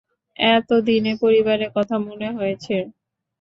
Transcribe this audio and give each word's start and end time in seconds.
এতদিনে 0.37 1.13
পরিবারের 1.21 1.69
কথা 1.75 1.95
মনে 1.99 2.27
হয়েছে। 2.37 2.75